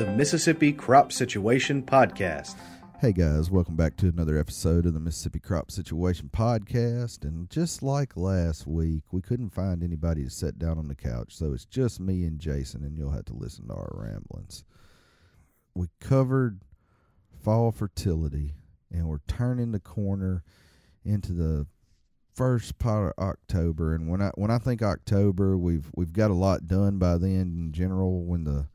[0.00, 2.56] the Mississippi Crop Situation Podcast.
[3.02, 7.22] Hey guys, welcome back to another episode of the Mississippi Crop Situation Podcast.
[7.22, 11.36] And just like last week, we couldn't find anybody to sit down on the couch,
[11.36, 14.64] so it's just me and Jason, and you'll have to listen to our ramblings.
[15.74, 16.62] We covered
[17.44, 18.54] fall fertility,
[18.90, 20.44] and we're turning the corner
[21.04, 21.66] into the
[22.34, 23.94] first part of October.
[23.94, 27.52] And when I when I think October, we've we've got a lot done by then
[27.54, 28.68] in general when the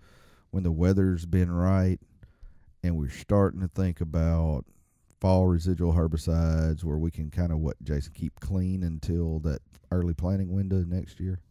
[0.55, 1.99] when the weather's been right
[2.81, 4.63] and we're starting to think about
[5.19, 9.59] fall residual herbicides where we can kind of what Jason keep clean until that
[9.91, 11.41] early planting window next year.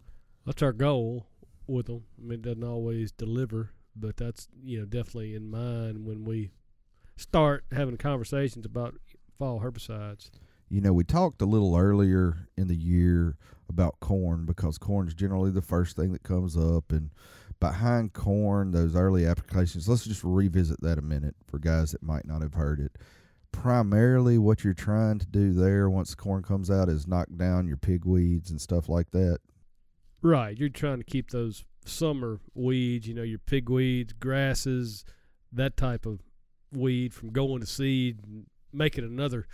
[0.46, 1.26] That's our goal
[1.66, 2.04] with them.
[2.18, 6.52] I mean, it doesn't always deliver, but that's you know definitely in mind when we
[7.18, 8.94] start having conversations about
[9.38, 10.30] fall herbicides.
[10.70, 13.36] You know, we talked a little earlier in the year
[13.68, 17.10] about corn because corn is generally the first thing that comes up and
[17.60, 22.26] behind corn, those early applications, let's just revisit that a minute for guys that might
[22.26, 22.96] not have heard it.
[23.52, 27.76] Primarily, what you're trying to do there once corn comes out is knock down your
[27.76, 29.38] pigweeds and stuff like that.
[30.22, 30.56] Right.
[30.58, 35.04] You're trying to keep those summer weeds, you know, your pigweeds, grasses,
[35.52, 36.20] that type of
[36.72, 39.46] weed from going to seed and making another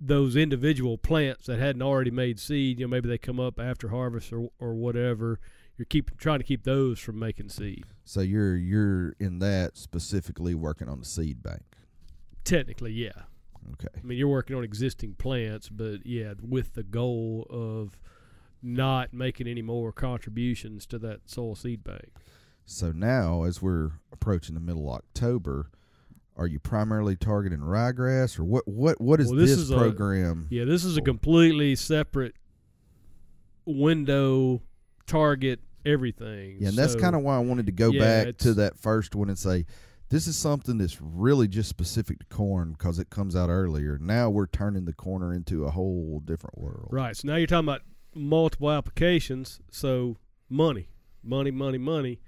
[0.00, 3.88] those individual plants that hadn't already made seed, you know, maybe they come up after
[3.88, 5.38] harvest or or whatever
[5.76, 7.84] you're keep trying to keep those from making seed.
[8.04, 11.62] So you're you're in that specifically working on the seed bank.
[12.44, 13.22] Technically, yeah.
[13.72, 13.88] Okay.
[13.96, 17.98] I mean, you're working on existing plants, but yeah, with the goal of
[18.62, 22.12] not making any more contributions to that soil seed bank.
[22.64, 25.70] So now, as we're approaching the middle of October,
[26.36, 28.66] are you primarily targeting ryegrass, or what?
[28.66, 30.48] What what is well, this, this is program?
[30.50, 32.34] A, yeah, this is a completely separate
[33.64, 34.62] window
[35.06, 36.58] target everything.
[36.60, 39.14] Yeah, and that's kind of why I wanted to go yeah, back to that first
[39.14, 39.64] one and say
[40.08, 43.98] this is something that's really just specific to corn because it comes out earlier.
[44.00, 46.88] Now we're turning the corner into a whole different world.
[46.90, 47.16] Right.
[47.16, 47.82] So now you're talking about
[48.14, 49.60] multiple applications.
[49.70, 50.16] So
[50.48, 50.88] money,
[51.24, 52.20] money, money, money,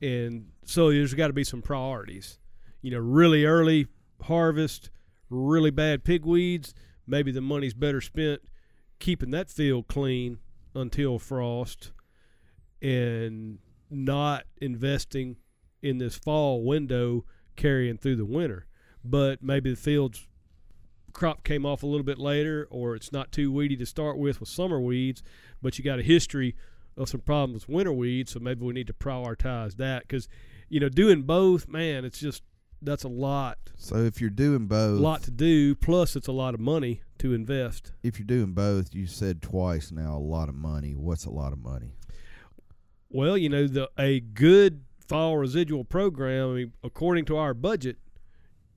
[0.00, 2.38] and so there's got to be some priorities.
[2.80, 3.88] You know, really early
[4.22, 4.90] harvest,
[5.28, 6.72] really bad pigweeds.
[7.06, 8.42] Maybe the money's better spent
[8.98, 10.38] keeping that field clean
[10.74, 11.92] until frost
[12.82, 13.58] and
[13.90, 15.36] not investing
[15.82, 17.24] in this fall window
[17.56, 18.66] carrying through the winter.
[19.04, 20.26] But maybe the field's
[21.12, 24.40] crop came off a little bit later, or it's not too weedy to start with
[24.40, 25.22] with summer weeds,
[25.62, 26.54] but you got a history
[26.96, 30.28] of some problems with winter weeds, so maybe we need to prioritize that because
[30.68, 32.42] you know doing both, man, it's just
[32.82, 33.58] that's a lot.
[33.76, 35.74] So if you're doing both, a lot to do.
[35.74, 37.92] Plus, it's a lot of money to invest.
[38.02, 40.94] If you're doing both, you said twice now a lot of money.
[40.94, 41.97] What's a lot of money?
[43.10, 47.96] Well, you know, the a good fall residual program, I mean, according to our budget,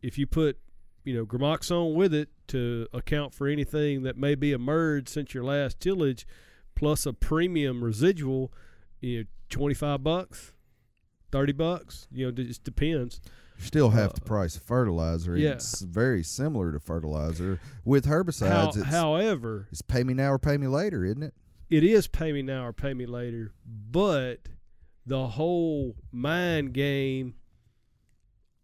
[0.01, 0.57] if you put,
[1.03, 5.43] you know, gramoxone with it to account for anything that may be emerged since your
[5.43, 6.25] last tillage,
[6.75, 8.53] plus a premium residual,
[9.01, 10.53] you know, twenty five bucks,
[11.31, 13.19] thirty bucks, you know, it just depends.
[13.57, 15.37] You still half uh, the price of fertilizer.
[15.37, 15.51] Yeah.
[15.51, 17.59] It's very similar to fertilizer.
[17.85, 21.33] With herbicides, How, it's, however, it's pay me now or pay me later, isn't it?
[21.71, 24.49] It is pay me now or pay me later, but
[25.05, 27.33] the whole mind game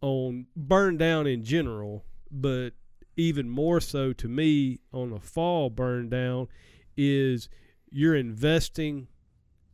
[0.01, 2.72] on burn down in general, but
[3.16, 6.50] even more so to me on a fall burn down
[6.97, 7.47] is
[7.90, 9.07] you're investing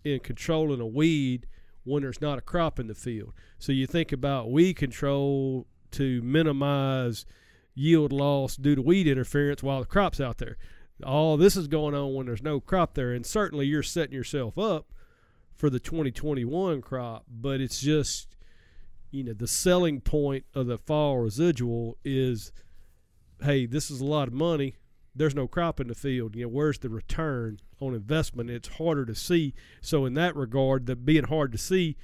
[0.03, 1.47] in controlling a weed
[1.83, 3.33] when there's not a crop in the field.
[3.57, 7.25] So you think about weed control to minimize
[7.73, 10.57] yield loss due to weed interference while the crop's out there
[11.03, 14.57] all this is going on when there's no crop there, and certainly you're setting yourself
[14.57, 14.91] up
[15.55, 17.25] for the 2021 crop.
[17.29, 18.35] But it's just,
[19.11, 22.51] you know, the selling point of the fall residual is,
[23.41, 24.75] hey, this is a lot of money.
[25.15, 26.35] There's no crop in the field.
[26.35, 28.49] You know, where's the return on investment?
[28.49, 29.53] It's harder to see.
[29.81, 31.97] So in that regard, the being hard to see,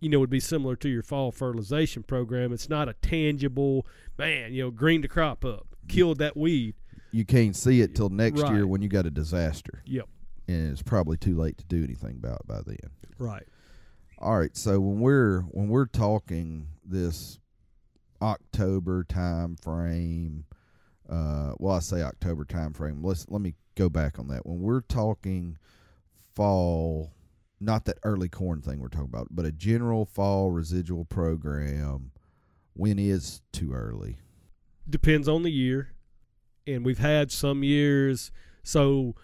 [0.00, 2.52] you know, would be similar to your fall fertilization program.
[2.52, 3.86] It's not a tangible,
[4.18, 6.74] man, you know, green the crop up, killed that weed
[7.16, 8.52] you can't see it till next right.
[8.52, 9.82] year when you got a disaster.
[9.86, 10.06] Yep.
[10.48, 12.90] And it's probably too late to do anything about it by then.
[13.18, 13.42] Right.
[14.18, 14.54] All right.
[14.54, 17.38] So when we're when we're talking this
[18.20, 20.44] October time frame,
[21.08, 23.02] uh, well, I say October time frame.
[23.02, 24.44] Let's let me go back on that.
[24.44, 25.56] When we're talking
[26.34, 27.12] fall,
[27.60, 32.12] not that early corn thing we're talking about, but a general fall residual program.
[32.74, 34.18] When is too early?
[34.88, 35.95] Depends on the year
[36.66, 38.30] and we've had some years.
[38.62, 39.14] So,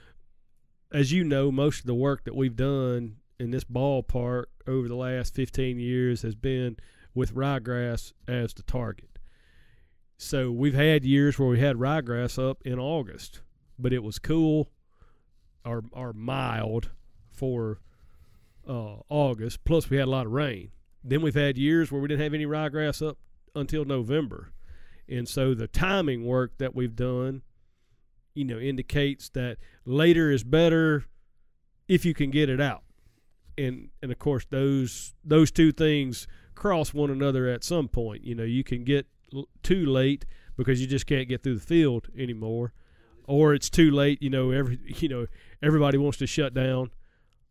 [0.92, 4.94] as you know, most of the work that we've done in this ballpark over the
[4.96, 6.76] last 15 years has been
[7.14, 9.18] with ryegrass as the target.
[10.16, 13.40] So we've had years where we had ryegrass up in August,
[13.78, 14.70] but it was cool
[15.64, 16.90] or or mild
[17.30, 17.80] for
[18.68, 19.64] uh, August.
[19.64, 20.70] Plus, we had a lot of rain.
[21.02, 23.18] Then we've had years where we didn't have any ryegrass up
[23.56, 24.52] until November,
[25.12, 27.42] and so the timing work that we've done,
[28.34, 31.04] you know, indicates that later is better
[31.86, 32.82] if you can get it out.
[33.58, 38.24] And and of course those those two things cross one another at some point.
[38.24, 40.24] You know, you can get l- too late
[40.56, 42.72] because you just can't get through the field anymore,
[43.26, 44.22] or it's too late.
[44.22, 45.26] You know, every you know
[45.62, 46.90] everybody wants to shut down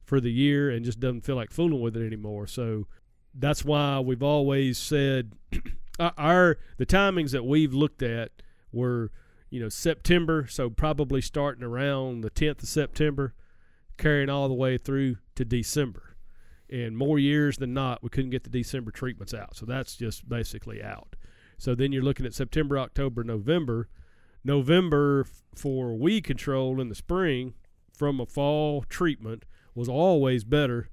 [0.03, 2.47] for the year and just doesn't feel like fooling with it anymore.
[2.47, 2.87] So
[3.35, 5.33] that's why we've always said
[6.01, 8.31] our, our the timings that we've looked at
[8.71, 9.11] were
[9.49, 13.33] you know September, so probably starting around the 10th of September,
[13.97, 16.15] carrying all the way through to December.
[16.69, 20.27] And more years than not, we couldn't get the December treatments out, so that's just
[20.27, 21.15] basically out.
[21.57, 23.87] So then you're looking at September, October, November.
[24.43, 27.53] November for weed control in the spring
[27.93, 29.45] from a fall treatment
[29.75, 30.89] was always better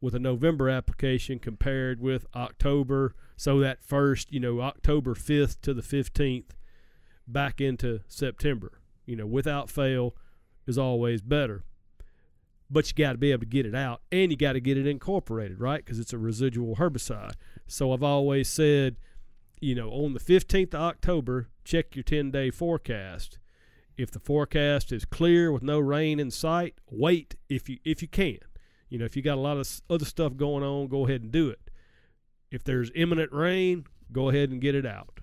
[0.00, 3.14] with a November application compared with October.
[3.36, 6.50] So that first, you know, October 5th to the 15th
[7.26, 10.14] back into September, you know, without fail
[10.66, 11.64] is always better.
[12.70, 14.78] But you got to be able to get it out and you got to get
[14.78, 15.84] it incorporated, right?
[15.84, 17.34] Because it's a residual herbicide.
[17.66, 18.96] So I've always said,
[19.60, 23.38] you know, on the 15th of October, check your 10 day forecast.
[23.96, 28.08] If the forecast is clear with no rain in sight, wait if you if you
[28.08, 28.38] can.
[28.88, 31.30] You know, if you got a lot of other stuff going on, go ahead and
[31.30, 31.63] do it.
[32.54, 35.18] If there's imminent rain, go ahead and get it out.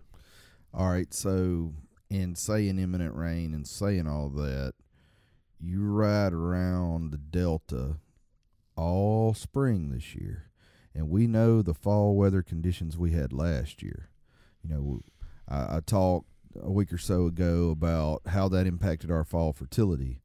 [0.73, 1.71] All right, so
[2.09, 4.73] in saying imminent rain and saying all that,
[5.57, 7.99] you ride around the Delta
[8.75, 10.51] all spring this year,
[10.93, 14.09] and we know the fall weather conditions we had last year.
[14.61, 14.99] You know,
[15.47, 16.27] I, I talked
[16.61, 20.19] a week or so ago about how that impacted our fall fertility.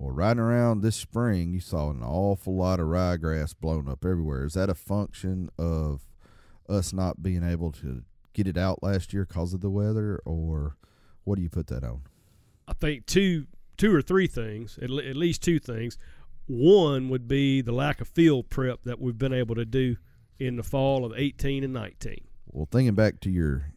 [0.00, 4.46] Well, riding around this spring, you saw an awful lot of ryegrass blown up everywhere.
[4.46, 6.09] Is that a function of
[6.70, 8.02] us not being able to
[8.32, 10.76] get it out last year because of the weather, or
[11.24, 12.02] what do you put that on?
[12.68, 13.46] I think two
[13.76, 15.96] two or three things, at, le- at least two things.
[16.46, 19.96] One would be the lack of field prep that we've been able to do
[20.38, 22.16] in the fall of 18 and 19.
[22.46, 23.72] Well, thinking back to your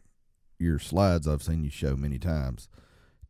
[0.58, 2.68] your slides I've seen you show many times,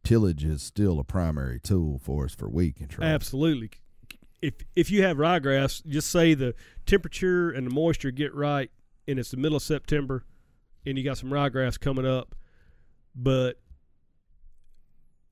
[0.03, 3.07] tillage is still a primary tool for us for weed control.
[3.09, 3.71] Absolutely.
[4.41, 6.55] If if you have ryegrass, just say the
[6.87, 8.71] temperature and the moisture get right,
[9.07, 10.25] and it's the middle of September,
[10.87, 12.35] and you got some ryegrass coming up,
[13.15, 13.61] but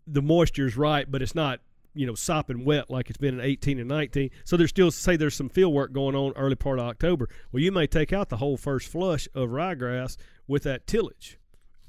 [0.06, 1.60] the moisture's right, but it's not
[1.94, 4.30] you know sopping wet like it's been in 18 and 19.
[4.44, 7.28] So there's still say there's some field work going on early part of October.
[7.50, 10.16] Well, you may take out the whole first flush of ryegrass
[10.46, 11.38] with that tillage,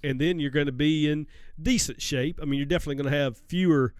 [0.03, 1.27] and then you're going to be in
[1.61, 2.39] decent shape.
[2.41, 3.93] I mean, you're definitely going to have fewer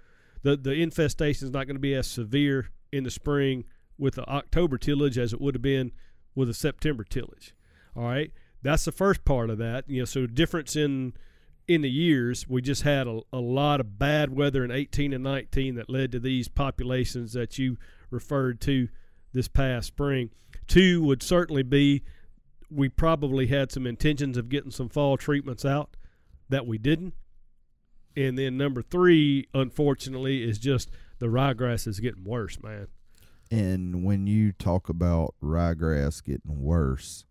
[0.43, 3.65] the the infestation is not going to be as severe in the spring
[3.97, 5.91] with the October tillage as it would have been
[6.35, 7.53] with a September tillage.
[7.95, 8.31] All right,
[8.61, 9.89] that's the first part of that.
[9.89, 11.13] You know, so difference in
[11.67, 15.23] in the years, we just had a, a lot of bad weather in 18 and
[15.23, 17.77] 19 that led to these populations that you
[18.09, 18.89] referred to
[19.31, 20.29] this past spring.
[20.67, 22.03] Two would certainly be
[22.69, 25.95] we probably had some intentions of getting some fall treatments out
[26.49, 27.13] that we didn't.
[28.15, 30.89] And then number three, unfortunately, is just
[31.19, 32.87] the ryegrass is getting worse, man.
[33.49, 37.25] And when you talk about ryegrass getting worse,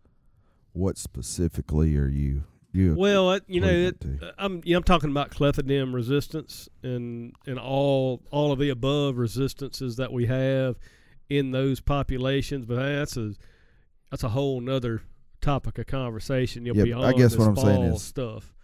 [0.72, 4.02] what specifically are you you Well, uh, you know, it,
[4.38, 9.18] I'm you know, I'm talking about clethodim resistance and and all all of the above
[9.18, 10.76] resistances that we have
[11.28, 12.64] in those populations.
[12.64, 13.34] But that's a
[14.10, 15.02] that's a whole nother
[15.42, 16.64] topic of conversation.
[16.64, 18.54] You'll Yeah, be I guess this what I'm saying is- stuff.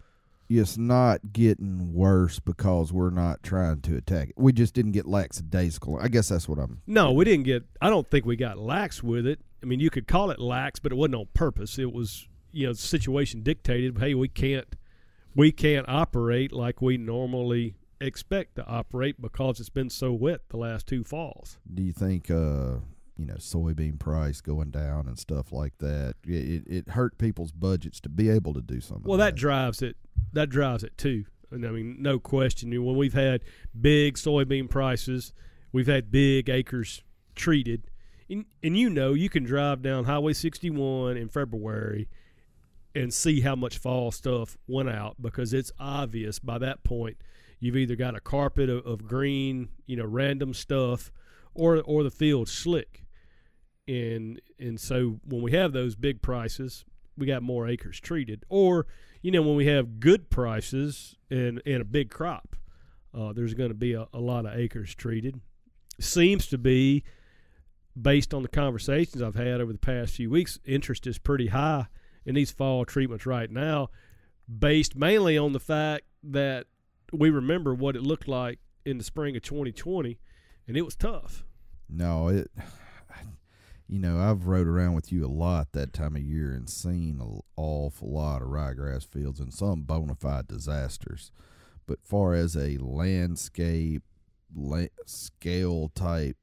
[0.49, 4.35] It's not getting worse because we're not trying to attack it.
[4.37, 5.99] We just didn't get lax lackadaisical.
[6.01, 6.81] I guess that's what I'm.
[6.87, 7.65] No, we didn't get.
[7.79, 9.39] I don't think we got lax with it.
[9.61, 11.77] I mean, you could call it lax, but it wasn't on purpose.
[11.77, 13.99] It was, you know, the situation dictated.
[13.99, 14.75] Hey, we can't,
[15.35, 20.57] we can't operate like we normally expect to operate because it's been so wet the
[20.57, 21.57] last two falls.
[21.71, 22.77] Do you think, uh,
[23.19, 26.15] you know, soybean price going down and stuff like that?
[26.25, 29.07] It, it, hurt people's budgets to be able to do something.
[29.07, 29.97] Well, that drives it.
[30.33, 31.25] That drives it too.
[31.51, 32.69] And I mean, no question.
[32.71, 33.43] When we've had
[33.79, 35.33] big soybean prices,
[35.71, 37.03] we've had big acres
[37.35, 37.89] treated,
[38.29, 42.07] and, and you know, you can drive down Highway 61 in February
[42.95, 47.17] and see how much fall stuff went out because it's obvious by that point
[47.59, 51.11] you've either got a carpet of, of green, you know, random stuff,
[51.53, 53.03] or or the field's slick.
[53.89, 56.85] And and so when we have those big prices,
[57.17, 58.45] we got more acres treated.
[58.47, 58.85] Or
[59.21, 62.55] you know when we have good prices and and a big crop,
[63.13, 65.41] uh, there's going to be a, a lot of acres treated.
[65.99, 67.03] Seems to be
[67.99, 71.87] based on the conversations I've had over the past few weeks, interest is pretty high
[72.25, 73.89] in these fall treatments right now,
[74.47, 76.67] based mainly on the fact that
[77.11, 80.19] we remember what it looked like in the spring of 2020,
[80.67, 81.43] and it was tough.
[81.89, 82.51] No, it.
[83.89, 87.19] You know, I've rode around with you a lot that time of year and seen
[87.19, 91.31] an awful lot of ryegrass fields and some bona fide disasters.
[91.87, 94.03] But far as a landscape
[94.55, 96.37] la- scale type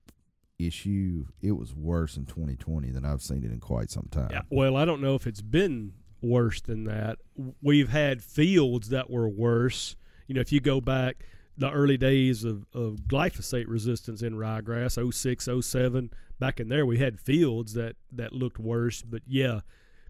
[0.58, 4.30] issue, it was worse in 2020 than I've seen it in quite some time.
[4.32, 7.18] Yeah, well, I don't know if it's been worse than that.
[7.62, 9.94] We've had fields that were worse.
[10.26, 11.24] You know, if you go back
[11.56, 16.98] the early days of, of glyphosate resistance in ryegrass, 06, 07, back in there, we
[16.98, 19.02] had fields that, that looked worse.
[19.02, 19.60] But yeah,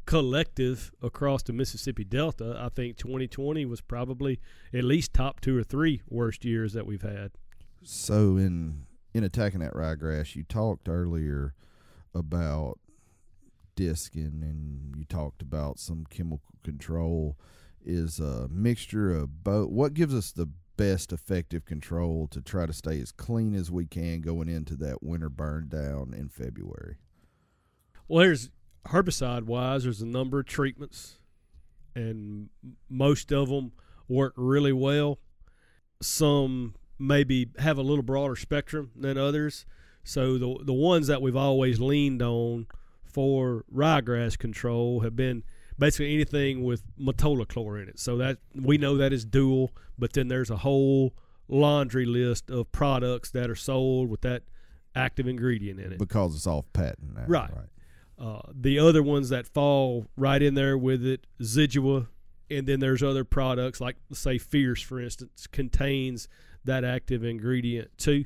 [0.06, 4.40] collective across the Mississippi Delta, I think 2020 was probably
[4.72, 7.32] at least top two or three worst years that we've had.
[7.82, 11.54] So in in attacking that ryegrass, you talked earlier
[12.14, 12.78] about
[13.74, 17.38] disking and you talked about some chemical control
[17.84, 22.72] is a mixture of both what gives us the best effective control to try to
[22.72, 26.96] stay as clean as we can going into that winter burn down in February.
[28.08, 28.50] Well, there's
[28.88, 31.18] herbicide wise, there's a number of treatments,
[31.94, 32.50] and
[32.88, 33.72] most of them
[34.08, 35.18] work really well.
[36.00, 39.66] Some maybe have a little broader spectrum than others.
[40.04, 42.66] So the the ones that we've always leaned on
[43.04, 45.42] for ryegrass control have been
[45.78, 47.98] basically anything with metolachlor in it.
[47.98, 51.14] So that we know that is dual, but then there's a whole
[51.48, 54.42] laundry list of products that are sold with that
[54.94, 57.24] active ingredient in it because it's off patent now.
[57.26, 57.50] Right.
[57.54, 57.68] right.
[58.18, 62.08] Uh, the other ones that fall right in there with it, Zidua,
[62.50, 66.28] and then there's other products like say Fierce, for instance, contains
[66.64, 68.24] that active ingredient too.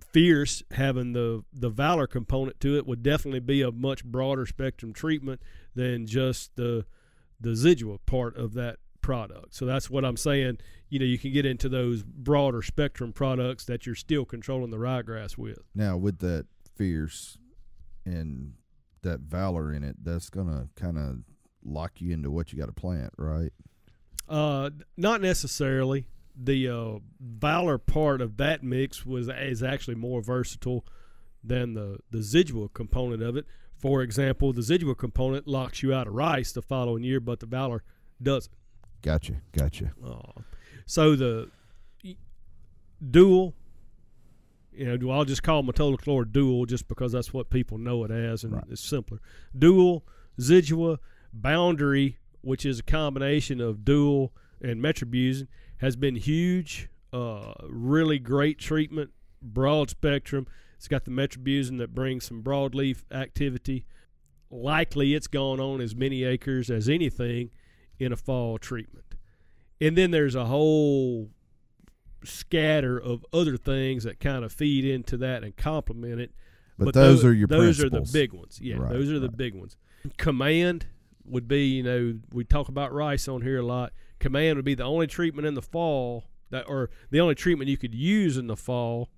[0.00, 4.92] Fierce having the the Valor component to it would definitely be a much broader spectrum
[4.92, 5.40] treatment
[5.74, 6.84] than just the
[7.40, 9.54] the Zidua part of that product.
[9.54, 10.58] So that's what I'm saying.
[10.88, 14.76] You know, you can get into those broader spectrum products that you're still controlling the
[14.76, 15.58] ryegrass with.
[15.74, 17.36] Now, with that Fierce
[18.04, 18.54] and
[19.02, 21.18] that Valor in it, that's gonna kind of
[21.64, 23.52] lock you into what you got to plant, right?
[24.28, 30.86] Uh, not necessarily the uh, Valor part of that mix was is actually more versatile
[31.44, 33.46] than the the Zidua component of it.
[33.82, 37.46] For example, the Zidua component locks you out of rice the following year, but the
[37.46, 37.82] Valor
[38.22, 38.54] doesn't.
[39.02, 39.92] Gotcha, gotcha.
[40.02, 40.40] Uh,
[40.86, 41.50] so the
[43.10, 43.54] dual,
[44.72, 48.44] you know, I'll just call metolachlor dual just because that's what people know it as,
[48.44, 48.64] and right.
[48.70, 49.18] it's simpler.
[49.58, 50.06] Dual,
[50.40, 50.98] Zidua,
[51.32, 55.48] boundary, which is a combination of dual and metribuzin,
[55.78, 56.88] has been huge.
[57.12, 59.10] Uh, really great treatment,
[59.42, 60.46] broad spectrum.
[60.82, 63.86] It's got the metribuzin that brings some broadleaf activity.
[64.50, 67.50] Likely, it's gone on as many acres as anything
[68.00, 69.14] in a fall treatment.
[69.80, 71.30] And then there's a whole
[72.24, 76.32] scatter of other things that kind of feed into that and complement it.
[76.76, 78.08] But, but those, those, are your those principles.
[78.08, 78.58] are the big ones.
[78.60, 79.22] Yeah, right, those are right.
[79.22, 79.76] the big ones.
[80.16, 80.86] Command
[81.24, 83.92] would be, you know, we talk about rice on here a lot.
[84.18, 87.76] Command would be the only treatment in the fall that, or the only treatment you
[87.76, 89.10] could use in the fall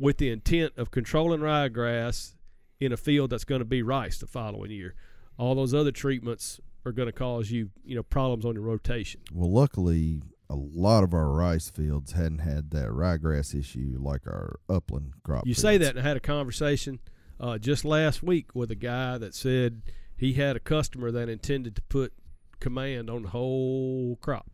[0.00, 2.34] with the intent of controlling ryegrass
[2.80, 4.94] in a field that's going to be rice the following year.
[5.38, 9.20] All those other treatments are going to cause you, you know, problems on your rotation.
[9.32, 14.58] Well, luckily, a lot of our rice fields hadn't had that ryegrass issue like our
[14.68, 15.46] upland crop.
[15.46, 15.62] You fields.
[15.62, 16.98] say that, and I had a conversation
[17.38, 19.82] uh, just last week with a guy that said
[20.16, 22.14] he had a customer that intended to put
[22.58, 24.50] command on the whole crop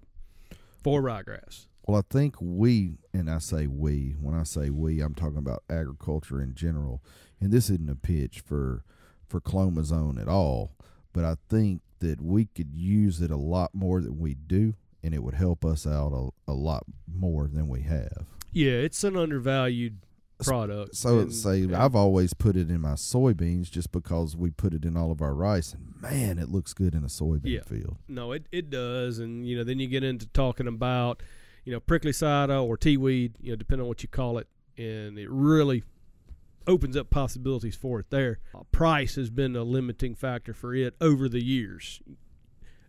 [0.83, 1.67] for ryegrass.
[1.87, 5.62] Well, I think we, and I say we, when I say we, I'm talking about
[5.71, 7.02] agriculture in general.
[7.40, 8.83] And this isn't a pitch for
[9.28, 10.73] for clomazone at all,
[11.12, 15.12] but I think that we could use it a lot more than we do, and
[15.14, 18.26] it would help us out a, a lot more than we have.
[18.52, 19.99] Yeah, it's an undervalued
[20.45, 20.95] product.
[20.95, 21.85] So and, say yeah.
[21.85, 25.21] I've always put it in my soybeans just because we put it in all of
[25.21, 27.62] our rice, and man, it looks good in a soybean yeah.
[27.66, 27.97] field.
[28.09, 31.23] No, it it does, and you know then you get into talking about
[31.66, 34.46] you know prickly sida or tea weed, you know depending on what you call it,
[34.78, 35.82] and it really
[36.66, 38.38] opens up possibilities for it there.
[38.54, 42.00] Uh, price has been a limiting factor for it over the years.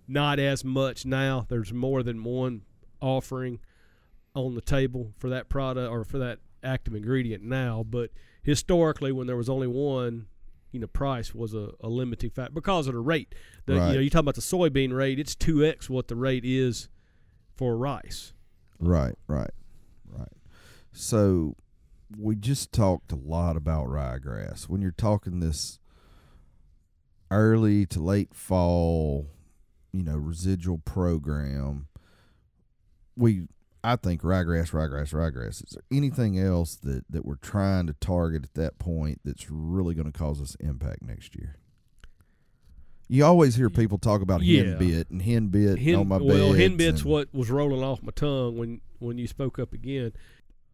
[0.07, 1.45] Not as much now.
[1.49, 2.61] There's more than one
[3.01, 3.59] offering
[4.33, 8.11] on the table for that product or for that active ingredient now, but
[8.43, 10.27] historically, when there was only one,
[10.71, 13.33] you know price was a, a limiting factor because of the rate.
[13.65, 13.87] The, Right.
[13.89, 16.89] You know, you talk about the soybean rate; it's two x what the rate is
[17.55, 18.33] for rice.
[18.79, 19.51] Right, right,
[20.07, 20.27] right.
[20.91, 21.55] So
[22.17, 24.69] we just talked a lot about ryegrass.
[24.69, 25.79] When you're talking this
[27.31, 29.27] early to late fall,
[29.91, 31.87] you know, residual program,
[33.15, 33.47] we
[33.83, 35.63] I think ryegrass, ryegrass, ryegrass.
[35.63, 39.95] Is there anything else that, that we're trying to target at that point that's really
[39.95, 41.57] going to cause us impact next year?
[43.09, 44.63] You always hear people talk about Yeah.
[44.63, 47.81] hen bit and hen bit Hen, on my well, hen bit's and- what was rolling
[47.83, 50.11] off my tongue when when you spoke up again.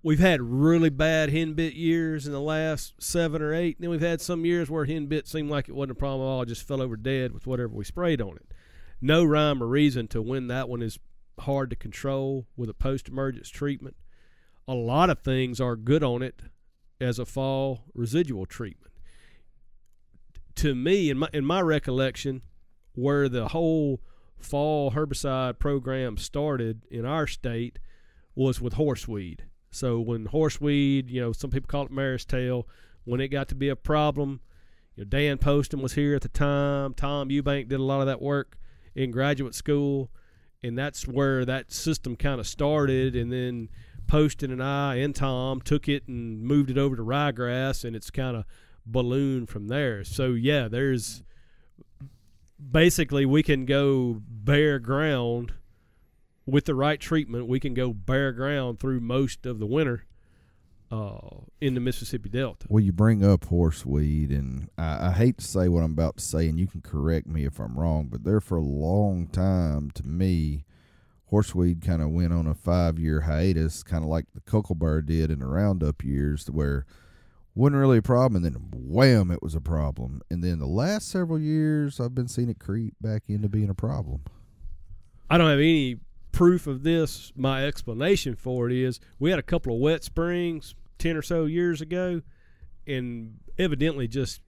[0.02, 3.90] We've had really bad hen bit years in the last seven or eight, and then
[3.92, 6.46] we've had some years where hen bit seemed like it wasn't a problem at all;
[6.46, 8.48] just fell over dead with whatever we sprayed on it.
[9.02, 11.00] No rhyme or reason to when that one is
[11.42, 13.96] hard to control with a post-emergence treatment.
[14.68, 16.44] A lot of things are good on it
[17.02, 18.93] as a fall residual treatment.
[20.56, 22.44] To me, in my in my recollection,
[22.94, 24.02] where the whole
[24.40, 27.80] fall herbicide program started in our state
[28.36, 29.42] was with horseweed.
[29.72, 32.68] So when horseweed, you know, some people call it mare's tail,
[33.06, 34.42] when it got to be a problem,
[34.96, 36.94] you know, Dan Poston was here at the time.
[36.94, 38.58] Tom Eubank did a lot of that work
[38.96, 40.12] in graduate school,
[40.62, 43.16] and that's where that system kind of started.
[43.16, 43.70] And then
[44.06, 48.12] Poston and I and Tom took it and moved it over to ryegrass, and it's
[48.12, 48.46] kind of
[48.86, 50.04] ballooned from there.
[50.04, 51.24] So yeah, there's
[52.72, 55.54] basically we can go bare ground
[56.46, 57.48] with the right treatment.
[57.48, 60.06] We can go bare ground through most of the winter
[60.92, 61.20] uh,
[61.60, 62.68] in the Mississippi Delta.
[62.70, 66.24] Well, you bring up horseweed, and I, I hate to say what I'm about to
[66.24, 69.90] say, and you can correct me if I'm wrong, but there for a long time,
[69.92, 70.66] to me,
[71.32, 75.32] horseweed kind of went on a five year hiatus, kind of like the Cocklebur did
[75.32, 76.86] in the Roundup years, where
[77.56, 80.22] wasn't really a problem, and then wham, it was a problem.
[80.30, 83.76] And then the last several years, I've been seeing it creep back into being a
[83.76, 84.22] problem.
[85.30, 85.98] I don't have any
[86.32, 87.32] proof of this.
[87.36, 91.46] My explanation for it is we had a couple of wet springs 10 or so
[91.46, 92.22] years ago
[92.86, 94.42] and evidently just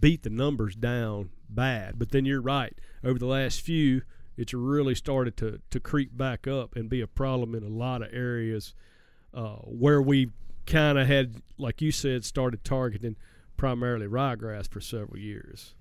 [0.00, 1.98] beat the numbers down bad.
[1.98, 2.76] But then you're right.
[3.02, 4.02] Over the last few,
[4.36, 8.02] it's really started to, to creep back up and be a problem in a lot
[8.02, 8.74] of areas
[9.32, 10.32] uh, where we
[10.68, 13.16] kind of had, like you said, started targeting
[13.56, 15.74] primarily ryegrass for several years.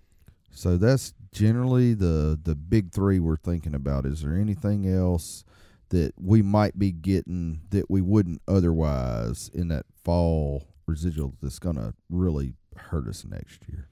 [0.50, 4.06] So that's generally the the big three we're thinking about.
[4.06, 5.44] Is there anything else
[5.90, 11.76] that we might be getting that we wouldn't otherwise in that fall residual that's going
[11.76, 13.90] to really hurt us next year?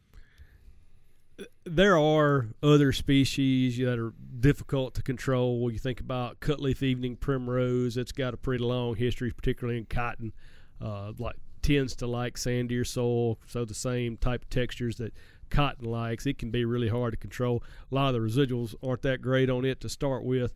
[1.65, 5.59] there are other species that are difficult to control.
[5.59, 9.85] When you think about cutleaf evening primrose, it's got a pretty long history, particularly in
[9.85, 10.33] cotton.
[10.81, 15.13] Uh, like tends to like sandier soil, so the same type of textures that
[15.49, 16.25] cotton likes.
[16.25, 17.63] It can be really hard to control.
[17.91, 20.53] A lot of the residuals aren't that great on it to start with,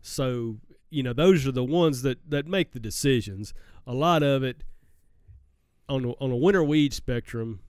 [0.00, 0.58] so
[0.90, 3.54] you know those are the ones that that make the decisions.
[3.86, 4.64] A lot of it
[5.88, 7.60] on a, on a winter weed spectrum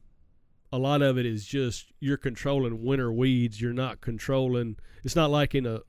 [0.74, 3.62] a lot of it is just you're controlling winter weeds.
[3.62, 4.78] You're not controlling.
[5.04, 5.82] It's not like in a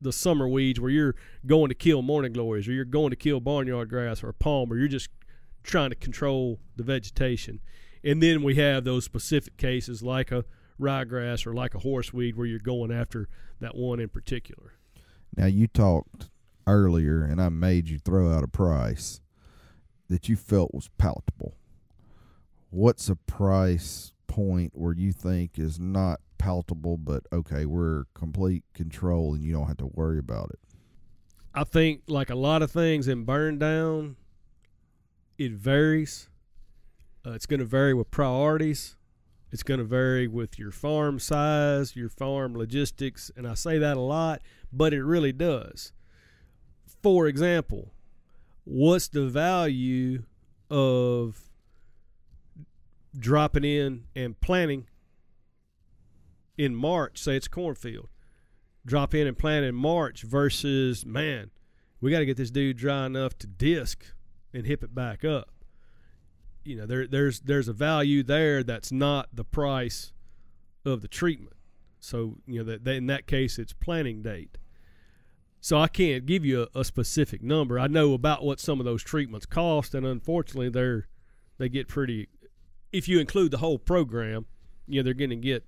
[0.00, 1.14] the summer weeds where you're
[1.46, 4.76] going to kill morning glories or you're going to kill barnyard grass or palm or
[4.76, 5.08] you're just
[5.62, 7.60] trying to control the vegetation.
[8.04, 10.44] And then we have those specific cases like a
[10.80, 13.28] ryegrass or like a horseweed where you're going after
[13.60, 14.74] that one in particular.
[15.36, 16.28] Now you talked
[16.66, 19.20] earlier, and I made you throw out a price
[20.08, 21.54] that you felt was palatable.
[22.70, 29.34] What's a price point where you think is not palatable, but okay, we're complete control
[29.34, 30.58] and you don't have to worry about it?
[31.54, 34.16] I think like a lot of things in burn down,
[35.38, 36.28] it varies.
[37.26, 38.96] Uh, it's going to vary with priorities.
[39.50, 43.96] It's going to vary with your farm size, your farm logistics, and I say that
[43.96, 44.40] a lot,
[44.72, 45.92] but it really does.
[47.02, 47.92] For example,
[48.64, 50.22] what's the value
[50.70, 51.50] of
[53.18, 54.86] dropping in and planting
[56.56, 58.08] in March, say it's cornfield,
[58.86, 61.50] drop in and plant in March versus, man,
[62.00, 64.06] we got to get this dude dry enough to disc
[64.52, 65.50] and hip it back up.
[66.64, 70.12] You know, there there's there's a value there that's not the price
[70.84, 71.56] of the treatment.
[72.00, 74.58] So you know that, that in that case it's planting date.
[75.60, 77.78] So I can't give you a, a specific number.
[77.78, 81.06] I know about what some of those treatments cost, and unfortunately they're
[81.58, 82.28] they get pretty.
[82.92, 84.46] If you include the whole program,
[84.86, 85.64] you know they're going to get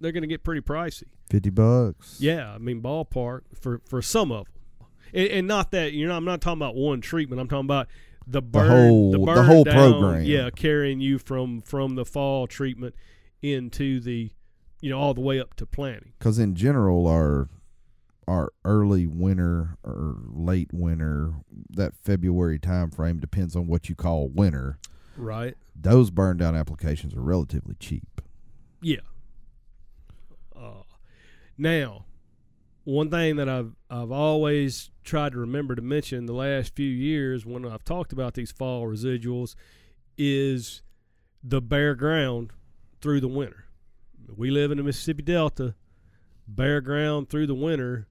[0.00, 1.04] they're going to get pretty pricey.
[1.30, 2.18] Fifty bucks.
[2.20, 6.14] Yeah, I mean ballpark for for some of them, and, and not that you know
[6.14, 7.40] I'm not talking about one treatment.
[7.40, 7.88] I'm talking about
[8.30, 10.24] the burn, whole- the burn whole down, program.
[10.24, 12.94] Yeah, carrying you from from the fall treatment
[13.42, 14.30] into the,
[14.82, 16.12] you know, all the way up to planting.
[16.18, 17.48] Because in general, our
[18.26, 21.32] our early winter or late winter,
[21.70, 24.78] that February time frame depends on what you call winter.
[25.16, 25.56] Right.
[25.74, 28.20] Those burn down applications are relatively cheap.
[28.82, 29.00] Yeah.
[30.54, 30.82] Uh,
[31.56, 32.04] now,
[32.88, 37.44] one thing that I've I've always tried to remember to mention the last few years
[37.44, 39.54] when I've talked about these fall residuals
[40.16, 40.80] is
[41.42, 42.50] the bare ground
[43.02, 43.66] through the winter.
[44.34, 45.74] We live in the Mississippi Delta.
[46.46, 48.08] Bare ground through the winter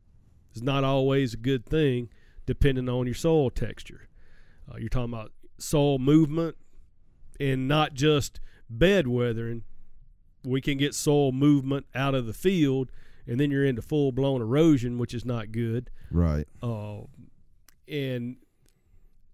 [0.53, 2.09] is not always a good thing,
[2.45, 4.07] depending on your soil texture.
[4.71, 6.55] Uh, you're talking about soil movement
[7.39, 9.63] and not just bed weathering.
[10.45, 12.91] We can get soil movement out of the field,
[13.27, 15.89] and then you're into full blown erosion, which is not good.
[16.11, 16.47] Right.
[16.61, 17.01] Uh,
[17.87, 18.37] and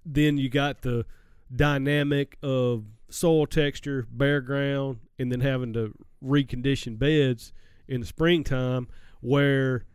[0.06, 1.06] then you got the
[1.56, 7.54] dynamic of soil texture, bare ground, and then having to recondition beds
[7.88, 8.88] in the springtime
[9.22, 9.86] where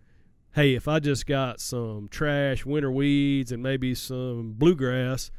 [0.54, 5.30] hey, if I just got some trash winter weeds and maybe some bluegrass,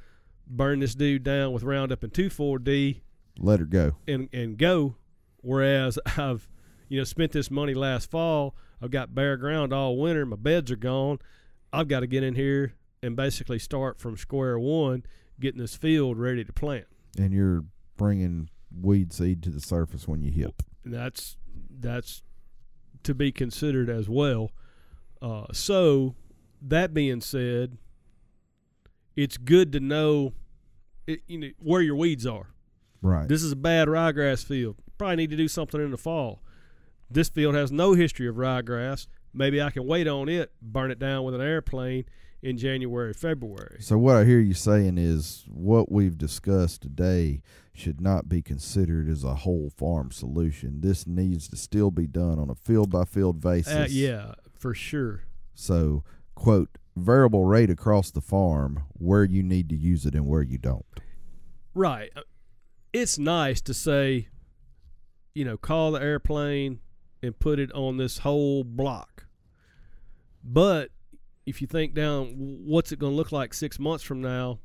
[0.47, 3.01] burn this dude down with Roundup and 2,4-D
[3.37, 3.95] Let her go.
[4.07, 4.95] and and go.
[5.41, 6.47] Whereas I've
[6.89, 8.55] you know spent this money last fall.
[8.81, 10.25] I've got bare ground all winter.
[10.25, 11.19] My beds are gone.
[11.71, 15.05] I've got to get in here and basically start from square one,
[15.39, 16.87] getting this field ready to plant.
[17.17, 17.63] And you're
[17.97, 18.49] bringing
[18.81, 20.63] weed seed to the surface when you hip.
[20.83, 21.37] And that's
[21.79, 22.23] that's
[23.03, 24.51] to be considered as well.
[25.21, 26.15] Uh, so
[26.61, 27.77] that being said,
[29.15, 30.33] it's good to know,
[31.07, 32.47] it, you know where your weeds are.
[33.01, 33.27] Right.
[33.27, 34.75] This is a bad ryegrass field.
[34.97, 36.41] Probably need to do something in the fall.
[37.11, 39.07] This field has no history of ryegrass.
[39.33, 42.05] Maybe I can wait on it, burn it down with an airplane
[42.41, 43.77] in January, February.
[43.81, 47.41] So what I hear you saying is what we've discussed today
[47.73, 50.81] should not be considered as a whole farm solution.
[50.81, 53.73] This needs to still be done on a field by field basis.
[53.73, 55.23] Uh, yeah, for sure.
[55.53, 56.03] So,
[56.35, 60.57] quote, variable rate across the farm where you need to use it and where you
[60.57, 60.85] don't.
[61.73, 62.11] Right.
[62.15, 62.21] Uh,
[62.93, 64.29] It's nice to say,
[65.33, 66.79] you know, call the airplane
[67.21, 69.25] and put it on this whole block.
[70.43, 70.89] But
[71.45, 74.59] if you think down, what's it going to look like six months from now?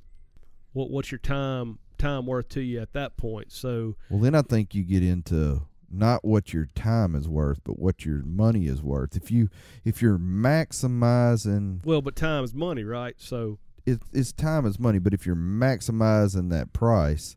[0.72, 3.52] What what's your time time worth to you at that point?
[3.52, 7.78] So Well, then I think you get into not what your time is worth, but
[7.78, 9.16] what your money is worth.
[9.16, 9.48] If you
[9.84, 13.14] if you're maximizing well, but time is money, right?
[13.18, 17.36] So it, it's time is money, but if you're maximizing that price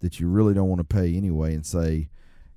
[0.00, 2.08] that you really don't want to pay anyway, and say,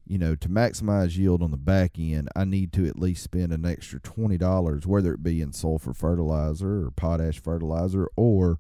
[0.07, 3.53] you know, to maximize yield on the back end, I need to at least spend
[3.53, 8.57] an extra twenty dollars, whether it be in sulfur fertilizer or potash fertilizer, or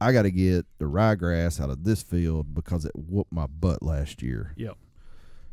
[0.00, 3.82] I got to get the ryegrass out of this field because it whooped my butt
[3.82, 4.52] last year.
[4.56, 4.76] Yep.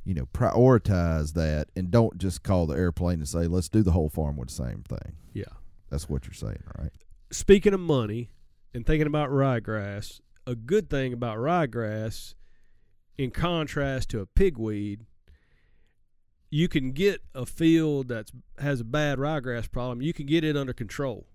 [0.06, 3.91] You know, prioritize that and don't just call the airplane and say, let's do the
[3.91, 5.15] whole farm with the same thing.
[5.34, 5.43] yeah.
[5.89, 6.91] That's what you're saying, right?
[7.32, 8.30] Speaking of money
[8.73, 12.36] and thinking about ryegrass, a good thing about ryegrass,
[13.17, 15.02] in contrast to a pigweed,
[16.49, 20.01] you can get a field that has a bad ryegrass problem.
[20.01, 21.27] You can get it under control.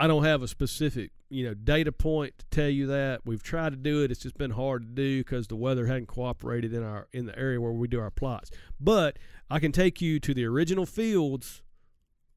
[0.00, 3.22] I don't have a specific, you know, data point to tell you that.
[3.26, 4.10] We've tried to do it.
[4.10, 7.36] It's just been hard to do because the weather hadn't cooperated in our in the
[7.38, 8.50] area where we do our plots.
[8.80, 9.18] But
[9.50, 11.62] I can take you to the original fields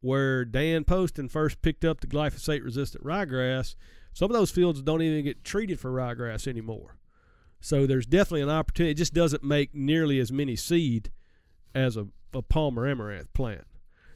[0.02, 3.76] where Dan Poston first picked up the glyphosate resistant ryegrass.
[4.14, 6.98] Some of those fields don't even get treated for ryegrass anymore.
[7.62, 8.92] So there's definitely an opportunity.
[8.92, 11.12] It just doesn't make nearly as many seed
[11.74, 13.66] as a, a Palmer amaranth plant.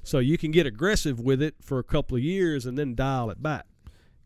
[0.03, 3.29] So you can get aggressive with it for a couple of years and then dial
[3.31, 3.65] it back.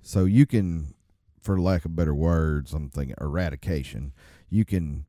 [0.02, 0.94] So you can,
[1.42, 4.14] for lack of better words, I'm thinking eradication.
[4.50, 5.06] You can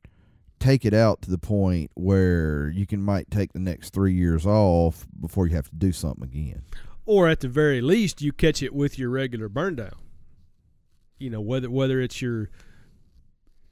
[0.61, 4.47] take it out to the point where you can might take the next three years
[4.47, 6.63] off before you have to do something again.
[7.07, 9.95] Or at the very least, you catch it with your regular burn down.
[11.19, 12.51] You know, whether whether it's your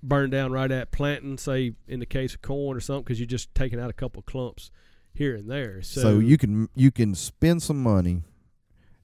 [0.03, 3.27] burn down right at planting, say in the case of corn or something, because you're
[3.27, 4.71] just taking out a couple clumps
[5.15, 5.83] here and there.
[5.83, 8.23] So, So, you can you can spend some money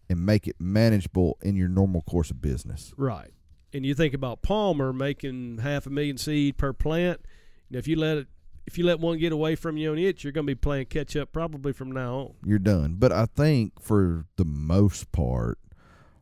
[0.08, 2.92] and make it manageable in your normal course of business.
[2.96, 3.30] right,
[3.72, 7.20] and you think about Palmer making half a million seed per plant.
[7.68, 8.26] And if you let it,
[8.66, 10.86] if you let one get away from you on it, you're going to be playing
[10.86, 12.34] catch up probably from now on.
[12.44, 12.96] You're done.
[12.98, 15.58] But I think for the most part,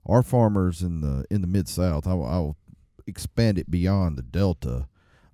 [0.06, 2.56] our farmers in the in the mid South, I'll, I'll
[3.06, 4.86] expand it beyond the Delta,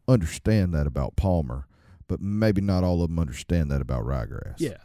[0.07, 1.66] understand that about Palmer,
[2.07, 4.54] but maybe not all of them understand that about ryegrass.
[4.59, 4.76] Yeah.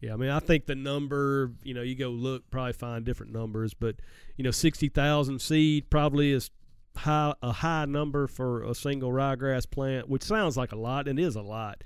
[0.00, 3.32] Yeah, I mean, I think the number, you know, you go look, probably find different
[3.32, 3.96] numbers, but
[4.36, 6.50] you know, sixty thousand seed probably is
[6.96, 11.20] high a high number for a single ryegrass plant, which sounds like a lot and
[11.20, 11.84] is a lot.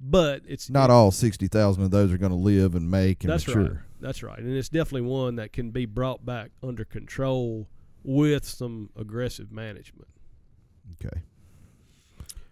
[0.00, 3.46] but it's Not all 60,000 of those are going to live and make and That's
[3.46, 3.62] mature.
[3.64, 3.72] right.
[4.00, 4.38] That's right.
[4.38, 7.66] And it's definitely one that can be brought back under control
[8.02, 10.08] with some aggressive management.
[10.94, 11.22] Okay.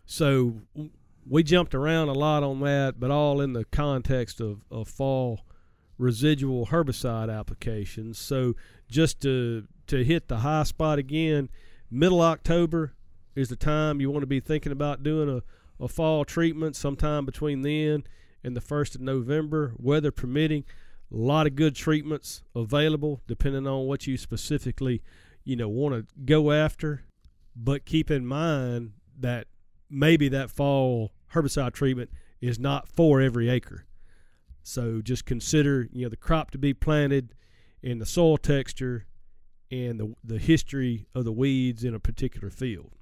[0.06, 0.54] So
[1.28, 5.40] we jumped around a lot on that, but all in the context of, of fall
[5.98, 8.18] residual herbicide applications.
[8.18, 8.54] So
[8.88, 11.48] just to to hit the high spot again,
[11.90, 12.94] middle October
[13.34, 15.42] is the time you want to be thinking about doing a,
[15.82, 18.04] a fall treatment sometime between then
[18.44, 20.64] and the first of November, weather permitting.
[21.12, 25.02] A lot of good treatments available depending on what you specifically,
[25.48, 27.04] you know, want to go after.
[27.56, 29.46] But keep in mind that
[29.88, 32.10] maybe that fall herbicide treatment
[32.42, 33.86] is not for every acre.
[34.62, 37.34] So just consider, you know, the crop to be planted
[37.82, 39.06] and the soil texture
[39.70, 42.92] and the the history of the weeds in a particular field.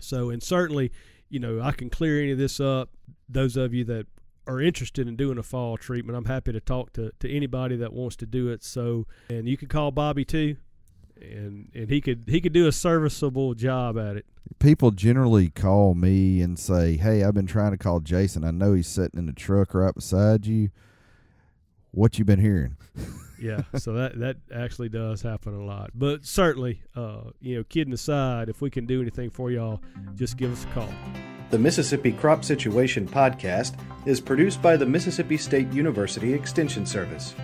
[0.00, 0.90] So and certainly,
[1.28, 2.90] you know, I can clear any of this up.
[3.28, 4.06] Those of you that
[4.48, 7.92] are interested in doing a fall treatment, I'm happy to talk to, to anybody that
[7.92, 8.64] wants to do it.
[8.64, 10.56] So and you can call Bobby too.
[11.22, 14.26] And and he could he could do a serviceable job at it.
[14.58, 18.44] People generally call me and say, "Hey, I've been trying to call Jason.
[18.44, 20.70] I know he's sitting in the truck right beside you.
[21.92, 22.76] What you been hearing?"
[23.42, 27.92] yeah so that that actually does happen a lot but certainly uh, you know kidding
[27.92, 29.80] aside if we can do anything for y'all
[30.14, 30.88] just give us a call
[31.50, 33.74] The Mississippi Crop Situation Podcast
[34.06, 37.34] is produced by the Mississippi State University Extension Service.